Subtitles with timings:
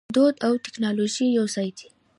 [0.15, 1.87] دود او ټیکنالوژي یوځای دي.